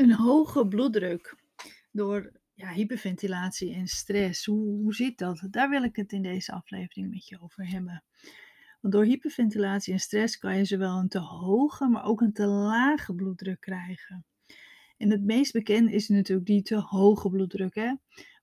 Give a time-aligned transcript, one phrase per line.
[0.00, 1.36] Een hoge bloeddruk
[1.90, 4.44] door ja, hyperventilatie en stress.
[4.44, 5.46] Hoe, hoe zit dat?
[5.50, 8.04] Daar wil ik het in deze aflevering met je over hebben.
[8.80, 12.46] Want door hyperventilatie en stress kan je zowel een te hoge, maar ook een te
[12.46, 14.24] lage bloeddruk krijgen.
[14.96, 17.74] En het meest bekend is natuurlijk die te hoge bloeddruk.
[17.74, 17.94] Hè?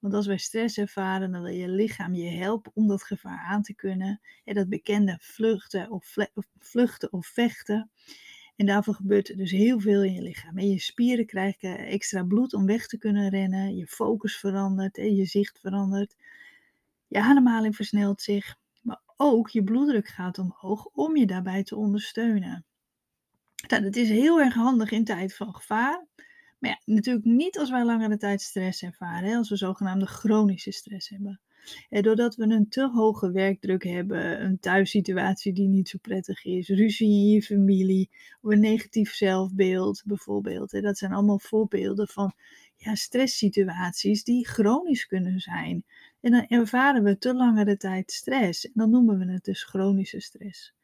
[0.00, 3.62] Want als wij stress ervaren, dan wil je lichaam je helpen om dat gevaar aan
[3.62, 4.20] te kunnen.
[4.44, 6.14] En dat bekende vluchten of,
[6.58, 7.90] vluchten of vechten.
[8.56, 10.58] En daarvoor gebeurt dus heel veel in je lichaam.
[10.58, 13.76] En je spieren krijgen extra bloed om weg te kunnen rennen.
[13.76, 16.16] Je focus verandert en je zicht verandert.
[17.06, 18.56] Je ademhaling versnelt zich.
[18.82, 22.64] Maar ook je bloeddruk gaat omhoog om je daarbij te ondersteunen.
[23.68, 26.06] Nou, dat is heel erg handig in tijd van gevaar.
[26.58, 29.36] Maar ja, natuurlijk niet als wij langere tijd stress ervaren.
[29.36, 31.40] Als we zogenaamde chronische stress hebben.
[31.90, 37.08] Doordat we een te hoge werkdruk hebben, een thuissituatie die niet zo prettig is, ruzie
[37.08, 38.10] in je familie,
[38.42, 40.82] een negatief zelfbeeld bijvoorbeeld.
[40.82, 42.34] Dat zijn allemaal voorbeelden van
[42.76, 45.84] ja, stresssituaties die chronisch kunnen zijn.
[46.20, 48.66] En dan ervaren we te langere tijd stress.
[48.66, 50.74] En dan noemen we het dus chronische stress.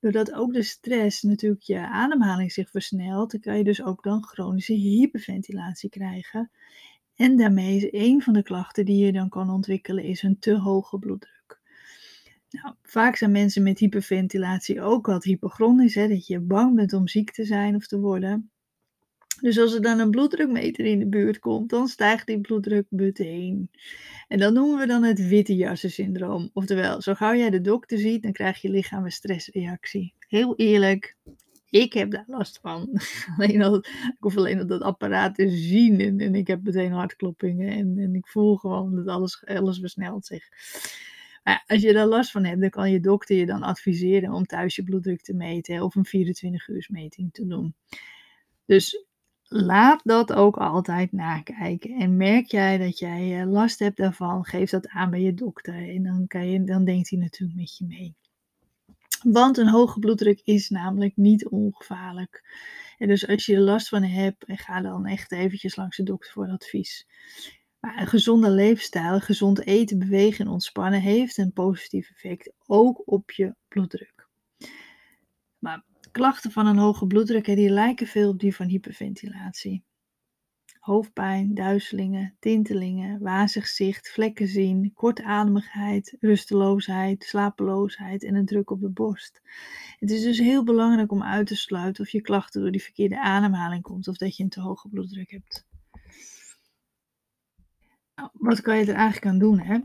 [0.00, 4.24] Doordat ook de stress natuurlijk je ademhaling zich versnelt, dan kan je dus ook dan
[4.24, 6.50] chronische hyperventilatie krijgen.
[7.18, 10.56] En daarmee is een van de klachten die je dan kan ontwikkelen, is een te
[10.58, 11.60] hoge bloeddruk.
[12.50, 17.08] Nou, vaak zijn mensen met hyperventilatie ook wat hypochronisch, hè, dat je bang bent om
[17.08, 18.50] ziek te zijn of te worden.
[19.40, 23.70] Dus als er dan een bloeddrukmeter in de buurt komt, dan stijgt die bloeddruk meteen.
[24.28, 26.50] En dat noemen we dan het witte jassen syndroom.
[26.52, 30.14] Oftewel, zo gauw jij de dokter ziet, dan krijg je lichaam een stressreactie.
[30.18, 31.16] Heel eerlijk,
[31.70, 33.00] ik heb daar last van.
[33.36, 36.92] alleen al, ik hoef alleen al dat apparaat te zien en, en ik heb meteen
[36.92, 40.48] hartkloppingen en, en ik voel gewoon dat alles, alles versnelt zich.
[41.44, 44.44] Maar als je daar last van hebt, dan kan je dokter je dan adviseren om
[44.44, 47.74] thuis je bloeddruk te meten of een 24 uur meting te doen.
[48.64, 49.06] Dus
[49.42, 51.98] laat dat ook altijd nakijken.
[51.98, 55.88] En merk jij dat jij eh, last hebt daarvan, geef dat aan bij je dokter.
[55.88, 58.16] En dan, kan je, dan denkt hij natuurlijk met je mee.
[59.22, 62.42] Want een hoge bloeddruk is namelijk niet ongevaarlijk.
[62.98, 66.32] En dus als je er last van hebt, ga dan echt eventjes langs de dokter
[66.32, 67.06] voor advies.
[67.80, 73.30] Maar een gezonde leefstijl, gezond eten, bewegen en ontspannen heeft een positief effect ook op
[73.30, 74.28] je bloeddruk.
[75.58, 79.84] Maar klachten van een hoge bloeddruk die lijken veel op die van hyperventilatie
[80.80, 88.90] hoofdpijn, duizelingen, tintelingen, wazig zicht, vlekken zien, kortademigheid, rusteloosheid, slapeloosheid en een druk op de
[88.90, 89.40] borst.
[89.98, 93.20] Het is dus heel belangrijk om uit te sluiten of je klachten door die verkeerde
[93.20, 95.66] ademhaling komt of dat je een te hoge bloeddruk hebt.
[98.14, 99.60] Nou, wat kan je er eigenlijk aan doen?
[99.60, 99.78] Hè?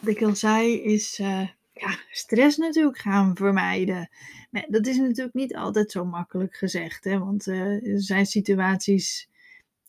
[0.00, 4.08] Wat ik al zei is uh, ja, stress natuurlijk gaan vermijden.
[4.50, 7.18] Maar dat is natuurlijk niet altijd zo makkelijk gezegd, hè?
[7.18, 9.29] want uh, er zijn situaties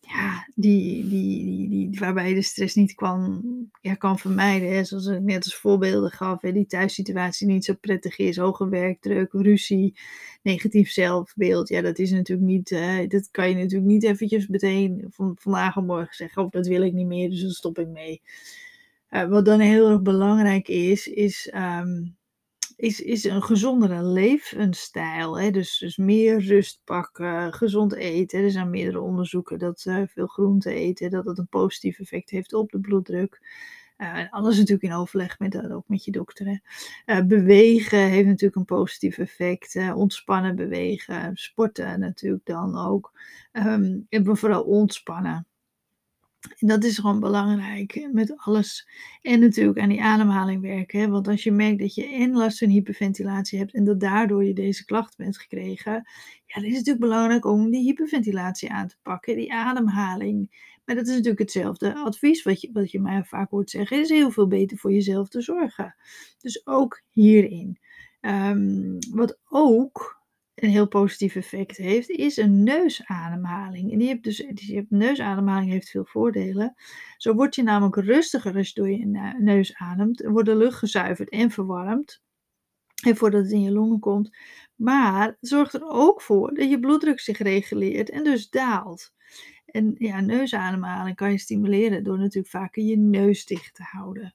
[0.00, 3.42] ja, die, die, die, die, waarbij je de stress niet kan,
[3.80, 4.72] ja, kan vermijden.
[4.72, 4.84] Hè.
[4.84, 9.32] Zoals ik net als voorbeelden gaf, hè, die thuissituatie niet zo prettig is, hoge werkdruk,
[9.32, 9.98] ruzie,
[10.42, 11.68] negatief zelfbeeld.
[11.68, 15.76] Ja, dat is natuurlijk niet, uh, dat kan je natuurlijk niet eventjes meteen van vandaag
[15.76, 18.22] of morgen zeggen, of dat wil ik niet meer, dus dan stop ik mee.
[19.10, 22.16] Uh, wat dan heel erg belangrijk is, is um,
[22.80, 25.38] is, is een gezondere levensstijl.
[25.38, 25.50] Hè?
[25.50, 28.42] Dus, dus meer rust pakken, gezond eten.
[28.42, 32.52] Er zijn meerdere onderzoeken dat uh, veel groente eten, dat het een positief effect heeft
[32.52, 33.40] op de bloeddruk.
[33.98, 36.60] Uh, alles natuurlijk in overleg met, uh, ook met je dokter.
[37.06, 39.76] Uh, bewegen heeft natuurlijk een positief effect.
[39.94, 41.30] ontspannen bewegen.
[41.36, 43.12] Sporten natuurlijk dan ook.
[43.52, 45.46] Um, vooral ontspannen.
[46.58, 48.88] En dat is gewoon belangrijk met alles.
[49.22, 51.10] En natuurlijk aan die ademhaling werken.
[51.10, 54.52] Want als je merkt dat je en last van hyperventilatie hebt en dat daardoor je
[54.52, 55.92] deze klacht bent gekregen,
[56.46, 60.68] ja, dan is het natuurlijk belangrijk om die hyperventilatie aan te pakken, die ademhaling.
[60.84, 64.00] Maar dat is natuurlijk hetzelfde advies wat je, wat je mij vaak hoort zeggen.
[64.00, 65.96] Is heel veel beter voor jezelf te zorgen.
[66.38, 67.78] Dus ook hierin.
[68.20, 70.19] Um, wat ook
[70.62, 73.92] een heel positief effect heeft, is een neusademhaling.
[73.92, 76.74] En die hebt dus, die neusademhaling heeft veel voordelen.
[77.16, 80.22] Zo word je namelijk rustiger als je door je neus ademt.
[80.24, 82.22] Wordt de lucht gezuiverd en verwarmd.
[83.04, 84.36] En voordat het in je longen komt.
[84.74, 89.12] Maar zorgt er ook voor dat je bloeddruk zich reguleert en dus daalt.
[89.66, 94.34] En ja, neusademhaling kan je stimuleren door natuurlijk vaker je neus dicht te houden.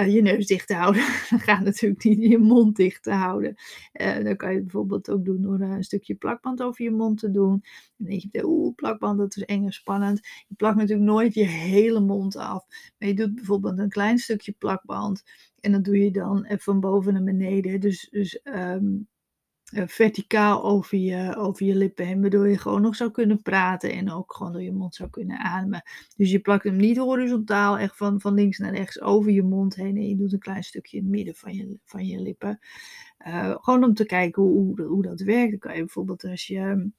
[0.00, 1.02] Eh, je neus dicht te houden.
[1.30, 3.54] Dan gaat natuurlijk niet je mond dicht te houden.
[3.92, 7.30] Uh, dan kan je bijvoorbeeld ook doen door een stukje plakband over je mond te
[7.30, 7.64] doen.
[7.96, 10.20] Dan denk je, oeh, plakband, dat is eng en spannend.
[10.48, 12.66] Je plakt natuurlijk nooit je hele mond af.
[12.98, 15.22] Maar je doet bijvoorbeeld een klein stukje plakband.
[15.60, 17.80] En dat doe je dan van boven naar beneden.
[17.80, 19.19] Dus, dus um, eh,
[19.72, 24.10] verticaal over je, over je lippen heen, waardoor je gewoon nog zou kunnen praten en
[24.10, 25.82] ook gewoon door je mond zou kunnen ademen.
[26.16, 29.74] Dus je plakt hem niet horizontaal, echt van, van links naar rechts over je mond
[29.74, 32.58] heen en je doet een klein stukje in het midden van je, van je lippen.
[33.26, 35.50] Uh, gewoon om te kijken hoe, hoe, hoe dat werkt.
[35.50, 36.90] Dan kan je bijvoorbeeld als je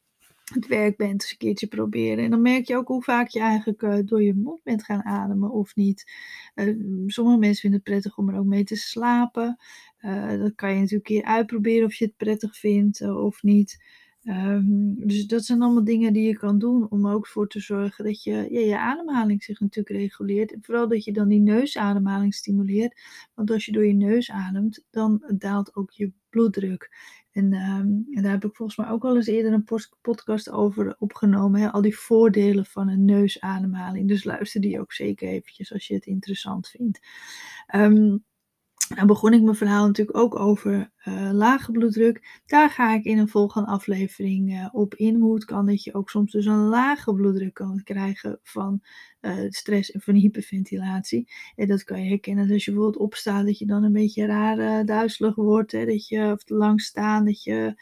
[0.54, 2.24] het werk bent, eens een keertje proberen.
[2.24, 5.04] En dan merk je ook hoe vaak je eigenlijk uh, door je mond bent gaan
[5.04, 6.12] ademen of niet.
[6.56, 9.58] Uh, sommige mensen vinden het prettig om er ook mee te slapen.
[10.02, 13.78] Uh, dat kan je natuurlijk een keer uitproberen of je het prettig vindt of niet.
[14.24, 18.06] Um, dus dat zijn allemaal dingen die je kan doen om ook voor te zorgen
[18.06, 20.54] dat je je ademhaling zich natuurlijk reguleert.
[20.54, 23.02] En vooral dat je dan die neusademhaling stimuleert.
[23.34, 26.92] Want als je door je neus ademt, dan daalt ook je bloeddruk.
[27.32, 29.68] En, um, en, daar heb ik volgens mij ook al eens eerder een
[30.02, 31.62] podcast over opgenomen.
[31.62, 31.72] Hè?
[31.72, 34.08] Al die voordelen van een neusademhaling.
[34.08, 37.00] Dus luister die ook zeker eventjes als je het interessant vindt.
[37.76, 38.24] Um,
[38.90, 42.42] nou begon ik mijn verhaal natuurlijk ook over uh, lage bloeddruk.
[42.46, 45.16] Daar ga ik in een volgende aflevering uh, op in.
[45.16, 48.82] Hoe het kan dat je ook soms dus een lage bloeddruk kan krijgen van
[49.22, 51.32] uh, stress en van hyperventilatie.
[51.56, 54.86] En dat kan je herkennen als je bijvoorbeeld opstaat, dat je dan een beetje raar
[54.86, 55.72] duizelig wordt.
[55.72, 55.86] Hè?
[55.86, 57.76] Dat je of te lang staan, dat je,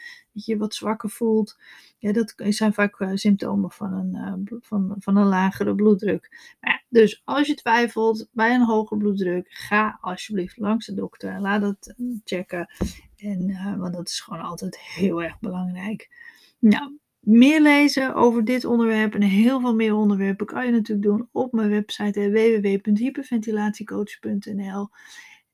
[0.45, 1.57] je wat zwakker voelt.
[1.97, 6.53] Ja, dat zijn vaak uh, symptomen van een, uh, van, van een lagere bloeddruk.
[6.89, 11.39] Dus als je twijfelt bij een hoge bloeddruk, ga alsjeblieft langs de dokter.
[11.39, 12.69] Laat dat uh, checken.
[13.17, 16.09] En, want dat is gewoon altijd heel erg belangrijk.
[16.59, 21.29] Nou, meer lezen over dit onderwerp en heel veel meer onderwerpen kan je natuurlijk doen
[21.31, 24.89] op mijn website www.hyperventilatiecoach.nl.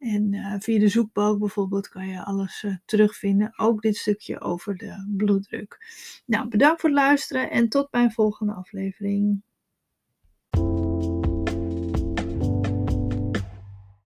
[0.06, 3.60] En uh, via de zoekbalk bijvoorbeeld kan je alles uh, terugvinden.
[3.60, 5.78] Ook dit stukje over de bloeddruk.
[6.26, 9.44] Nou, bedankt voor het luisteren en tot mijn volgende aflevering.